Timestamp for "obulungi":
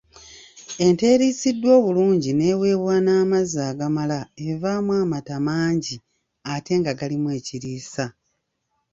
1.79-2.29